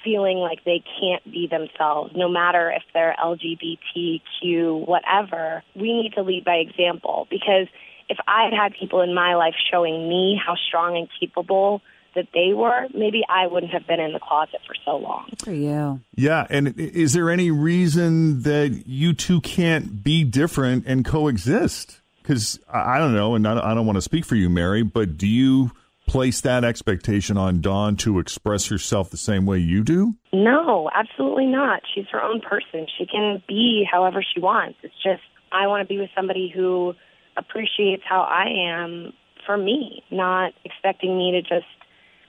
feeling 0.04 0.38
like 0.38 0.64
they 0.64 0.84
can't 1.00 1.24
be 1.26 1.48
themselves, 1.48 2.14
no 2.16 2.28
matter 2.28 2.72
if 2.72 2.84
they're 2.94 3.16
LGBTQ, 3.24 4.88
whatever. 4.88 5.64
We 5.76 5.94
need 5.94 6.14
to 6.14 6.22
lead 6.24 6.46
by 6.46 6.56
example 6.56 7.28
because 7.30 7.68
if 8.10 8.18
I 8.28 8.46
had 8.46 8.54
had 8.54 8.74
people 8.80 9.02
in 9.02 9.14
my 9.14 9.36
life 9.36 9.56
showing 9.72 10.08
me 10.08 10.40
how 10.44 10.56
strong 10.56 10.98
and 10.98 11.08
capable 11.20 11.82
that 12.16 12.28
they 12.34 12.54
were, 12.54 12.88
maybe 12.94 13.22
I 13.30 13.48
wouldn't 13.48 13.72
have 13.72 13.88
been 13.88 14.00
in 14.00 14.14
the 14.14 14.20
closet 14.20 14.60
for 14.68 14.76
so 14.86 14.98
long. 14.98 15.30
For 15.44 15.54
you. 15.54 16.02
Yeah, 16.16 16.46
and 16.50 16.78
is 16.78 17.14
there 17.14 17.30
any 17.30 17.52
reason 17.52 18.44
that 18.44 18.84
you 18.86 19.14
two 19.14 19.42
can't 19.42 20.04
be 20.04 20.24
different 20.24 20.86
and 20.88 21.06
coexist? 21.06 22.02
Because 22.22 22.60
I 22.72 22.96
I 22.96 23.00
don't 23.00 23.14
know, 23.14 23.36
and 23.36 23.48
I 23.48 23.74
don't 23.74 23.86
want 23.86 23.98
to 23.98 24.02
speak 24.02 24.26
for 24.26 24.36
you, 24.36 24.50
Mary, 24.50 24.84
but 24.84 25.18
do 25.18 25.28
you 25.28 25.72
place 26.08 26.42
that 26.42 26.66
expectation 26.66 27.38
on 27.38 27.62
Dawn 27.62 27.96
to 27.96 28.20
express 28.20 28.68
herself 28.68 29.10
the 29.10 29.18
same 29.18 29.46
way 29.46 29.60
you 29.60 29.84
do? 29.84 30.14
No, 30.34 30.90
absolutely 30.94 31.46
not. 31.46 31.82
She's 31.96 32.06
her 32.12 32.22
own 32.22 32.42
person. 32.42 32.86
She 32.98 33.06
can 33.06 33.42
be 33.48 33.88
however 33.90 34.22
she 34.22 34.42
wants. 34.42 34.78
It's 34.84 34.94
just 35.02 35.22
I 35.52 35.68
want 35.68 35.88
to 35.88 35.88
be 35.88 36.00
with 36.00 36.10
somebody 36.16 36.52
who 36.54 36.94
appreciates 37.38 38.04
how 38.08 38.22
I 38.22 38.46
am 38.70 39.14
for 39.46 39.58
me, 39.58 40.04
not 40.12 40.54
expecting 40.66 41.18
me 41.18 41.32
to 41.32 41.42
just 41.42 41.66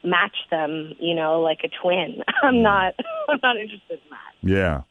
match 0.05 0.37
them, 0.51 0.95
you 0.99 1.15
know, 1.15 1.41
like 1.41 1.61
a 1.65 1.69
twin. 1.83 2.23
I'm 2.43 2.63
not 2.63 2.95
I'm 3.29 3.39
not 3.43 3.57
interested 3.57 4.01
in 4.01 4.11
that. 4.11 4.51
Yeah. 4.51 4.83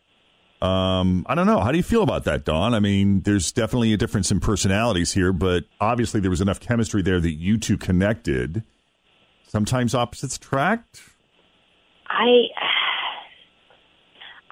Um, 0.61 1.25
I 1.27 1.33
don't 1.33 1.47
know. 1.47 1.59
How 1.59 1.71
do 1.71 1.77
you 1.77 1.83
feel 1.83 2.03
about 2.03 2.23
that, 2.25 2.45
Dawn? 2.45 2.75
I 2.75 2.79
mean, 2.79 3.21
there's 3.21 3.51
definitely 3.51 3.93
a 3.93 3.97
difference 3.97 4.29
in 4.29 4.39
personalities 4.39 5.11
here, 5.11 5.33
but 5.33 5.63
obviously 5.79 6.19
there 6.19 6.29
was 6.29 6.39
enough 6.41 6.59
chemistry 6.59 7.01
there 7.01 7.19
that 7.19 7.31
you 7.31 7.57
two 7.57 7.77
connected. 7.77 8.63
Sometimes 9.47 9.95
opposites 9.95 10.35
attract. 10.35 11.01
I, 12.07 12.43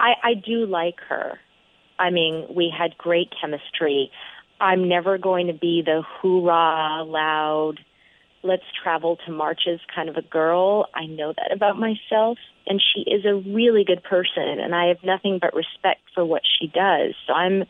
I, 0.00 0.14
I 0.22 0.34
do 0.34 0.66
like 0.66 0.96
her. 1.08 1.38
I 1.98 2.10
mean, 2.10 2.46
we 2.54 2.74
had 2.76 2.98
great 2.98 3.32
chemistry. 3.40 4.10
I'm 4.60 4.88
never 4.88 5.16
going 5.16 5.46
to 5.46 5.52
be 5.52 5.82
the 5.84 6.02
hoorah, 6.02 7.04
loud, 7.04 7.78
let's 8.42 8.64
travel 8.82 9.18
to 9.26 9.32
marches 9.32 9.80
kind 9.94 10.08
of 10.08 10.16
a 10.16 10.22
girl. 10.22 10.86
I 10.94 11.06
know 11.06 11.32
that 11.36 11.52
about 11.52 11.78
myself. 11.78 12.38
And 12.66 12.80
she 12.80 13.00
is 13.00 13.24
a 13.24 13.34
really 13.34 13.84
good 13.84 14.02
person, 14.04 14.60
and 14.60 14.74
I 14.74 14.88
have 14.88 14.98
nothing 15.02 15.38
but 15.40 15.54
respect 15.54 16.02
for 16.14 16.24
what 16.24 16.42
she 16.44 16.68
does. 16.68 17.14
So 17.26 17.32
I'm, 17.32 17.64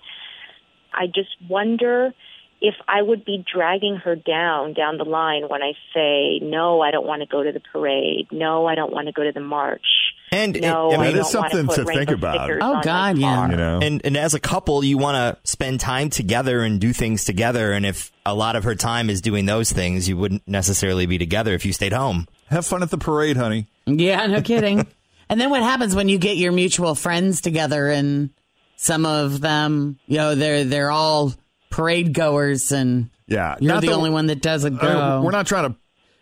I 0.93 1.07
just 1.07 1.31
wonder 1.49 2.13
if 2.61 2.75
I 2.87 3.01
would 3.01 3.25
be 3.25 3.43
dragging 3.51 3.97
her 3.97 4.15
down 4.15 4.75
down 4.75 4.99
the 4.99 5.05
line 5.05 5.45
when 5.49 5.63
I 5.63 5.73
say, 5.95 6.39
no, 6.43 6.83
I 6.83 6.91
don't 6.91 7.07
want 7.07 7.23
to 7.23 7.27
go 7.27 7.43
to 7.43 7.53
the 7.53 7.61
parade. 7.61 8.29
No, 8.31 8.67
I 8.67 8.75
don't 8.75 8.93
want 8.93 9.07
to 9.07 9.13
go 9.13 9.25
to 9.25 9.33
the 9.33 9.41
march. 9.41 9.87
And 10.33 10.61
no, 10.61 10.93
I 10.93 10.97
mean, 10.97 11.01
I 11.01 11.05
that 11.07 11.13
don't 11.13 11.27
is 11.27 11.35
want 11.35 11.53
something 11.53 11.77
to 11.77 11.85
think 11.85 12.11
about. 12.11 12.51
Oh, 12.63 12.81
God, 12.83 13.19
yeah. 13.19 13.51
You 13.51 13.57
know? 13.57 13.81
And 13.83 14.01
and 14.05 14.17
as 14.17 14.33
a 14.35 14.39
couple, 14.41 14.85
you 14.85 14.97
want 14.97 15.17
to 15.17 15.51
spend 15.51 15.81
time 15.81 16.09
together 16.09 16.61
and 16.61 16.81
do 16.81 16.93
things 16.93 17.25
together. 17.25 17.73
And 17.73 17.85
if 17.85 18.13
a 18.25 18.33
lot 18.35 18.55
of 18.55 18.63
her 18.63 18.77
time 18.77 19.11
is 19.11 19.21
doing 19.21 19.47
those 19.47 19.73
things, 19.73 20.09
you 20.09 20.17
wouldn't 20.17 20.47
necessarily 20.47 21.07
be 21.07 21.19
together 21.19 21.53
if 21.55 21.67
you 21.67 21.73
stayed 21.73 21.93
home. 21.93 22.29
Have 22.47 22.65
fun 22.65 22.83
at 22.85 22.91
the 22.91 22.99
parade, 22.99 23.37
honey. 23.37 23.67
Yeah, 23.87 24.25
no 24.27 24.41
kidding. 24.51 24.87
and 25.29 25.41
then 25.41 25.51
what 25.51 25.63
happens 25.63 25.97
when 25.97 26.09
you 26.09 26.19
get 26.19 26.37
your 26.37 26.53
mutual 26.53 26.95
friends 26.95 27.41
together 27.41 27.89
and 27.89 28.31
some 28.77 29.05
of 29.07 29.41
them, 29.41 29.99
you 30.07 30.17
know, 30.19 30.37
they're 30.37 30.63
they're 30.65 30.91
all 30.93 31.35
parade 31.71 32.15
goers 32.15 32.71
and 32.73 33.11
Yeah, 33.27 33.57
you're 33.61 33.73
not 33.75 33.83
the 33.83 33.93
only 33.93 34.11
one 34.11 34.27
that 34.29 34.41
doesn't 34.43 34.77
go. 34.81 34.87
Uh, 34.87 35.23
we're 35.23 35.33
not 35.33 35.47
trying 35.49 35.73
to 35.73 35.77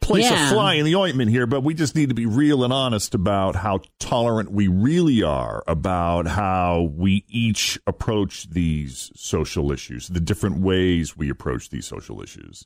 place 0.08 0.30
Yeah. 0.30 0.46
a 0.48 0.52
fly 0.52 0.74
in 0.74 0.84
the 0.84 0.94
ointment 0.96 1.30
here, 1.30 1.46
but 1.46 1.62
we 1.62 1.74
just 1.74 1.94
need 1.94 2.08
to 2.08 2.14
be 2.14 2.26
real 2.26 2.64
and 2.64 2.72
honest 2.72 3.14
about 3.14 3.56
how 3.56 3.80
tolerant 3.98 4.50
we 4.50 4.66
really 4.68 5.22
are 5.22 5.62
about 5.66 6.26
how 6.26 6.90
we 6.96 7.24
each 7.28 7.78
approach 7.86 8.48
these 8.50 9.12
social 9.14 9.70
issues, 9.70 10.08
the 10.08 10.20
different 10.20 10.58
ways 10.58 11.16
we 11.16 11.30
approach 11.30 11.70
these 11.70 11.86
social 11.86 12.22
issues. 12.22 12.64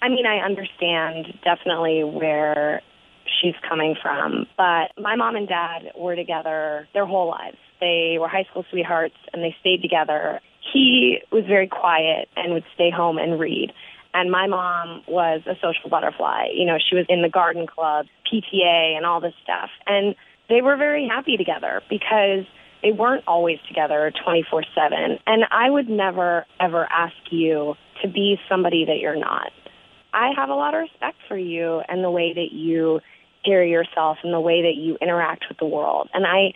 I 0.00 0.08
mean, 0.08 0.26
I 0.26 0.38
understand 0.44 1.26
definitely 1.42 2.04
where 2.04 2.82
she's 3.42 3.54
coming 3.68 3.94
from, 4.00 4.46
but 4.56 4.92
my 5.02 5.16
mom 5.16 5.36
and 5.36 5.48
dad 5.48 5.90
were 5.98 6.14
together 6.16 6.88
their 6.94 7.06
whole 7.06 7.28
lives. 7.28 7.56
They 7.80 8.16
were 8.20 8.28
high 8.28 8.44
school 8.50 8.64
sweethearts 8.70 9.14
and 9.32 9.42
they 9.42 9.54
stayed 9.60 9.82
together. 9.82 10.40
He 10.72 11.18
was 11.32 11.44
very 11.46 11.66
quiet 11.68 12.28
and 12.36 12.52
would 12.52 12.64
stay 12.74 12.90
home 12.90 13.18
and 13.18 13.38
read. 13.40 13.72
And 14.18 14.32
my 14.32 14.48
mom 14.48 15.04
was 15.06 15.42
a 15.46 15.54
social 15.62 15.88
butterfly. 15.88 16.48
You 16.52 16.66
know, 16.66 16.76
she 16.76 16.96
was 16.96 17.06
in 17.08 17.22
the 17.22 17.28
garden 17.28 17.68
club, 17.68 18.06
PTA, 18.26 18.96
and 18.96 19.06
all 19.06 19.20
this 19.20 19.34
stuff. 19.44 19.70
And 19.86 20.16
they 20.48 20.60
were 20.60 20.76
very 20.76 21.06
happy 21.06 21.36
together 21.36 21.82
because 21.88 22.44
they 22.82 22.90
weren't 22.90 23.22
always 23.28 23.60
together 23.68 24.12
24 24.24 24.64
7. 24.74 25.18
And 25.24 25.44
I 25.52 25.70
would 25.70 25.88
never, 25.88 26.46
ever 26.58 26.88
ask 26.90 27.14
you 27.30 27.76
to 28.02 28.08
be 28.08 28.40
somebody 28.48 28.84
that 28.86 28.98
you're 28.98 29.18
not. 29.18 29.52
I 30.12 30.32
have 30.34 30.48
a 30.48 30.54
lot 30.54 30.74
of 30.74 30.80
respect 30.80 31.18
for 31.28 31.38
you 31.38 31.80
and 31.88 32.02
the 32.02 32.10
way 32.10 32.32
that 32.34 32.50
you 32.50 32.98
carry 33.44 33.70
yourself 33.70 34.18
and 34.24 34.34
the 34.34 34.40
way 34.40 34.62
that 34.62 34.74
you 34.74 34.98
interact 35.00 35.44
with 35.48 35.58
the 35.58 35.66
world. 35.66 36.08
And 36.12 36.26
I, 36.26 36.54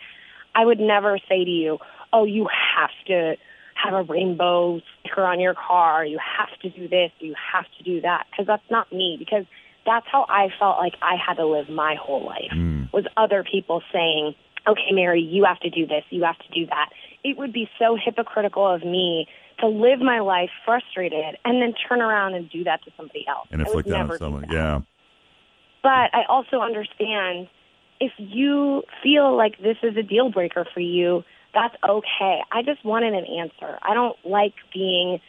I 0.53 0.65
would 0.65 0.81
never 0.81 1.17
say 1.29 1.45
to 1.45 1.49
you, 1.49 1.77
"Oh, 2.11 2.25
you 2.25 2.49
have 2.75 2.91
to 3.07 3.37
have 3.83 3.93
a 3.93 4.03
rainbow 4.03 4.81
sticker 4.99 5.23
on 5.23 5.39
your 5.39 5.53
car. 5.53 6.05
You 6.05 6.19
have 6.19 6.49
to 6.61 6.69
do 6.69 6.87
this. 6.87 7.11
You 7.19 7.35
have 7.53 7.65
to 7.77 7.83
do 7.83 8.01
that." 8.01 8.25
Because 8.31 8.47
that's 8.47 8.69
not 8.69 8.91
me. 8.91 9.15
Because 9.19 9.45
that's 9.85 10.07
how 10.07 10.25
I 10.29 10.49
felt 10.57 10.77
like 10.77 10.95
I 11.01 11.15
had 11.15 11.35
to 11.35 11.45
live 11.45 11.69
my 11.69 11.95
whole 11.95 12.25
life. 12.25 12.51
Hmm. 12.51 12.83
Was 12.93 13.05
other 13.17 13.43
people 13.43 13.81
saying, 13.91 14.35
"Okay, 14.67 14.91
Mary, 14.91 15.21
you 15.21 15.43
have 15.45 15.59
to 15.61 15.69
do 15.69 15.85
this. 15.85 16.03
You 16.09 16.23
have 16.23 16.39
to 16.39 16.51
do 16.53 16.65
that." 16.67 16.89
It 17.23 17.37
would 17.37 17.53
be 17.53 17.69
so 17.79 17.95
hypocritical 17.95 18.67
of 18.67 18.83
me 18.83 19.27
to 19.59 19.67
live 19.67 19.99
my 19.99 20.19
life 20.19 20.49
frustrated 20.65 21.37
and 21.45 21.61
then 21.61 21.73
turn 21.87 22.01
around 22.01 22.33
and 22.33 22.49
do 22.49 22.63
that 22.63 22.83
to 22.83 22.91
somebody 22.97 23.25
else. 23.27 23.47
And 23.51 23.61
inflict 23.61 23.87
that 23.89 24.09
on 24.09 24.17
someone. 24.17 24.45
Yeah. 24.49 24.81
But 25.81 26.13
I 26.13 26.23
also 26.27 26.59
understand 26.59 27.47
if 27.99 28.11
you 28.17 28.83
feel 29.01 29.35
like 29.35 29.57
this 29.59 29.77
is 29.83 29.95
a 29.95 30.03
deal 30.03 30.29
breaker 30.29 30.65
for 30.73 30.79
you, 30.79 31.23
that's 31.53 31.75
okay. 31.87 32.41
I 32.51 32.61
just 32.63 32.83
wanted 32.83 33.13
an 33.13 33.25
answer. 33.25 33.77
I 33.81 33.93
don't 33.93 34.17
like 34.25 34.53
being 34.73 35.19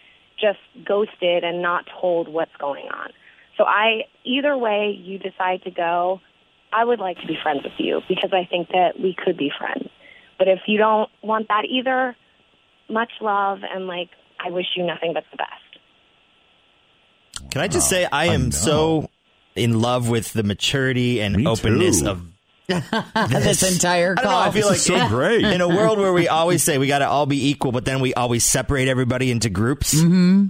just 0.40 0.59
ghosted 0.85 1.45
and 1.45 1.62
not 1.62 1.85
told 2.00 2.28
what's 2.28 2.54
going 2.59 2.87
on. 2.87 3.11
So 3.57 3.64
I 3.64 4.02
either 4.25 4.57
way 4.57 4.97
you 4.99 5.19
decide 5.19 5.62
to 5.64 5.71
go, 5.71 6.21
I 6.73 6.85
would 6.85 6.99
like 6.99 7.19
to 7.21 7.26
be 7.26 7.37
friends 7.43 7.62
with 7.62 7.75
you 7.78 8.00
because 8.09 8.31
I 8.33 8.45
think 8.50 8.69
that 8.71 8.99
we 8.99 9.14
could 9.14 9.37
be 9.37 9.50
friends. 9.57 9.88
But 10.38 10.49
if 10.49 10.61
you 10.66 10.78
don't 10.78 11.09
want 11.23 11.49
that 11.49 11.64
either, 11.69 12.16
much 12.90 13.12
love 13.21 13.61
and 13.62 13.87
like 13.87 14.11
I 14.45 14.50
wish 14.50 14.66
you 14.76 14.85
nothing 14.85 15.12
but 15.14 15.25
the 15.31 15.37
best. 15.37 15.50
Can 17.50 17.61
I 17.61 17.69
just 17.69 17.88
say 17.88 18.04
I 18.07 18.23
I 18.23 18.25
am 18.26 18.47
know. 18.47 18.50
so 18.50 19.11
in 19.54 19.81
love 19.81 20.09
with 20.09 20.33
the 20.33 20.43
maturity 20.43 21.21
and 21.21 21.37
Me 21.37 21.47
openness 21.47 22.00
too. 22.00 22.09
of 22.09 22.26
this 23.28 23.62
entire 23.75 24.14
I 24.18 24.23
don't 24.23 24.25
know. 24.25 24.30
call. 24.30 24.42
I 24.42 24.50
feel 24.50 24.68
like 24.68 24.78
so 24.78 25.09
great. 25.09 25.44
in 25.44 25.61
a 25.61 25.68
world 25.68 25.99
where 25.99 26.12
we 26.12 26.28
always 26.28 26.62
say 26.62 26.78
we 26.78 26.87
got 26.87 27.00
to 27.00 27.09
all 27.09 27.26
be 27.26 27.49
equal, 27.50 27.73
but 27.73 27.85
then 27.85 28.00
we 28.00 28.14
always 28.14 28.44
separate 28.44 28.88
everybody 28.88 29.30
into 29.30 29.50
groups. 29.50 29.94
Mm-hmm. 29.94 30.47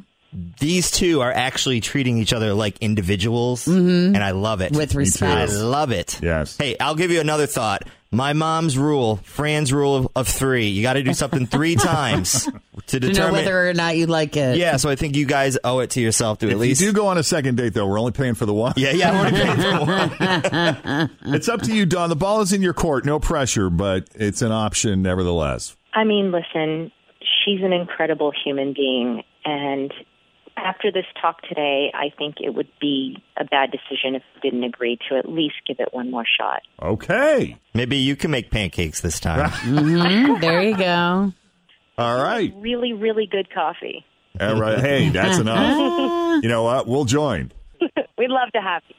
These 0.59 0.91
two 0.91 1.21
are 1.21 1.33
actually 1.33 1.81
treating 1.81 2.19
each 2.19 2.33
other 2.33 2.55
like 2.55 2.79
individuals, 2.79 3.67
mm-hmm. 3.67 4.15
and 4.15 4.23
I 4.23 4.33
love 4.33 4.61
it. 4.61 4.73
With 4.73 4.95
respect. 4.95 5.51
I 5.51 5.55
love 5.55 5.93
it. 5.93 6.21
Yes. 6.23 6.57
Hey, 6.57 6.77
I'll 6.79 6.97
give 6.97 7.11
you 7.11 7.21
another 7.21 7.47
thought. 7.47 7.83
My 8.11 8.33
mom's 8.33 8.79
rule, 8.79 9.17
Fran's 9.25 9.73
rule 9.73 9.97
of, 9.97 10.09
of 10.15 10.29
three. 10.29 10.69
You 10.69 10.83
got 10.83 10.93
to 10.93 11.03
do 11.03 11.15
something 11.15 11.47
three 11.47 11.75
times 11.77 12.45
to 12.87 13.01
to 13.01 13.01
know 13.01 13.13
determine. 13.13 13.33
whether 13.33 13.69
or 13.69 13.75
not 13.75 13.97
you 13.97 14.07
like 14.07 14.37
it. 14.37 14.57
yeah, 14.57 14.77
so 14.77 14.89
I 14.89 14.95
think 14.95 15.17
you 15.17 15.27
guys 15.27 15.59
owe 15.65 15.81
it 15.81 15.91
to 15.91 16.01
yourself 16.01 16.39
to 16.39 16.51
at 16.51 16.59
least. 16.59 16.81
you 16.81 16.89
do 16.89 16.93
go 16.93 17.09
on 17.09 17.19
a 17.19 17.25
second 17.25 17.57
date, 17.57 17.75
though, 17.75 17.87
we're 17.87 17.99
only 17.99 18.13
paying 18.13 18.35
for 18.35 18.47
the 18.47 18.55
one. 18.55 18.75
yeah, 18.77 18.93
yeah, 18.93 19.11
I'm 19.11 19.17
already 19.17 19.37
paying 19.37 19.57
for 19.61 21.05
one. 21.05 21.11
It's 21.35 21.49
up 21.49 21.63
to 21.63 21.75
you, 21.75 21.87
Dawn. 21.87 22.09
The 22.09 22.17
ball 22.17 22.41
is 22.41 22.53
in 22.53 22.63
your 22.63 22.75
court. 22.75 23.05
No 23.05 23.19
pressure, 23.19 23.69
but 23.71 24.09
it's 24.15 24.43
an 24.43 24.53
option 24.53 25.03
nevertheless. 25.03 25.77
I 25.93 26.05
mean, 26.05 26.31
listen, 26.31 26.93
she's 27.45 27.63
an 27.63 27.73
incredible 27.73 28.33
human 28.45 28.73
being. 28.75 29.23
And 29.45 29.93
after 30.85 30.93
this 30.93 31.07
talk 31.21 31.41
today, 31.43 31.91
I 31.95 32.11
think 32.17 32.37
it 32.41 32.51
would 32.55 32.69
be 32.81 33.17
a 33.39 33.45
bad 33.45 33.71
decision 33.71 34.15
if 34.15 34.23
I 34.37 34.41
didn't 34.41 34.65
agree 34.65 34.99
to 35.09 35.17
at 35.17 35.29
least 35.29 35.55
give 35.67 35.79
it 35.81 35.89
one 35.93 36.11
more 36.11 36.25
shot. 36.39 36.61
Okay. 36.83 37.57
Maybe 37.73 37.97
you 37.97 38.17
can 38.17 38.31
make 38.31 38.51
pancakes 38.51 39.01
this 39.01 39.19
time. 39.21 39.51
Mhm, 39.65 40.41
there 40.41 40.63
you 40.63 40.77
go. 40.77 41.33
All 41.97 42.23
right. 42.23 42.53
Really, 42.57 42.93
really 42.93 43.27
good 43.27 43.53
coffee. 43.53 44.05
All 44.41 44.59
right. 44.61 44.79
Hey, 44.79 45.09
that's 45.09 45.39
enough. 45.41 46.23
You 46.43 46.49
know 46.49 46.65
what? 46.65 46.87
We'll 46.89 47.05
join. 47.05 47.53
We'd 48.19 48.29
love 48.31 48.51
to 48.55 48.61
have 48.61 48.83
you. 48.89 48.97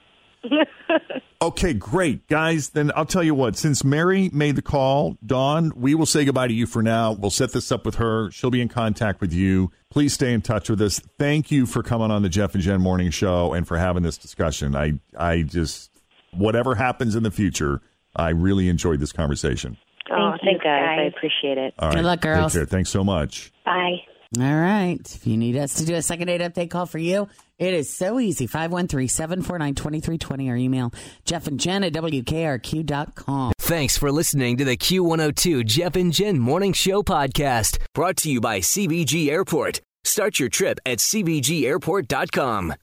Okay, 1.42 1.74
great. 1.74 2.28
Guys, 2.28 2.70
then 2.70 2.92
I'll 2.96 3.06
tell 3.06 3.22
you 3.22 3.36
what, 3.36 3.56
since 3.56 3.84
Mary 3.84 4.32
made 4.34 4.56
the 4.56 4.64
call, 4.64 5.18
Dawn, 5.24 5.72
we 5.75 5.94
will 5.94 6.08
say 6.08 6.25
goodbye 6.25 6.48
to 6.48 6.54
you 6.54 6.66
for 6.66 6.82
now. 6.82 7.12
We'll 7.12 7.30
set 7.30 7.52
this 7.52 7.72
up 7.72 7.86
with 7.86 7.96
her. 7.96 8.32
She'll 8.32 8.50
be 8.50 8.62
in 8.62 8.70
contact 8.70 9.22
with 9.22 9.32
you. 9.32 9.70
Please 9.92 10.14
stay 10.14 10.34
in 10.34 10.42
touch 10.42 10.70
with 10.70 10.82
us. 10.82 11.00
Thank 11.20 11.52
you 11.52 11.68
for 11.68 11.84
coming 11.84 12.10
on 12.10 12.24
the 12.24 12.30
Jeff 12.30 12.56
and 12.56 12.64
Jen 12.64 12.82
Morning 12.82 13.12
Show 13.12 13.54
and 13.54 13.68
for 13.68 13.78
having 13.78 14.02
this 14.02 14.18
discussion. 14.18 14.75
I 14.75 14.94
I 15.16 15.44
just 15.44 15.92
whatever 16.32 16.74
happens 16.74 17.16
in 17.16 17.22
the 17.24 17.32
future, 17.32 17.82
I 18.16 18.30
really 18.30 18.68
enjoyed 18.68 19.00
this 19.00 19.12
conversation. 19.12 19.78
oh, 20.10 20.32
you, 20.32 20.40
thank 20.44 20.64
guys. 20.64 21.00
I 21.00 21.02
appreciate 21.16 21.58
it. 21.60 21.75
All 21.78 21.92
Good 21.92 22.06
luck, 22.06 22.22
girls. 22.22 22.54
Take 22.54 22.62
care. 22.62 22.66
Thanks 22.66 22.90
so 22.90 23.04
much. 23.04 23.52
Bye. 23.66 23.98
All 24.40 24.44
right. 24.56 25.00
If 25.16 25.28
you 25.28 25.38
need 25.38 25.56
us 25.58 25.75
to 25.75 25.86
do 25.86 25.94
a 25.94 26.02
second 26.02 26.30
aid 26.30 26.42
update 26.42 26.72
call 26.72 26.88
for 26.88 26.98
you, 26.98 27.28
it 27.57 27.74
is 27.74 27.91
so 27.91 28.19
easy. 28.19 28.47
513 28.47 29.07
749 29.07 29.75
2320 29.75 30.50
or 30.50 30.55
email 30.55 30.91
Jeff 31.25 31.47
and 31.47 31.59
Jen 31.59 31.83
at 31.83 31.93
WKRQ.com. 31.93 33.53
Thanks 33.59 33.97
for 33.97 34.12
listening 34.12 34.57
to 34.57 34.65
the 34.65 34.77
Q102 34.77 35.65
Jeff 35.65 35.95
and 35.95 36.13
Jen 36.13 36.39
Morning 36.39 36.74
Show 36.74 37.03
podcast, 37.03 37.77
brought 37.93 38.17
to 38.17 38.29
you 38.31 38.39
by 38.39 38.59
CVG 38.59 39.29
Airport. 39.29 39.81
Start 40.03 40.39
your 40.39 40.50
trip 40.50 40.79
at 40.85 41.00
CVGAirport.com. 41.00 42.75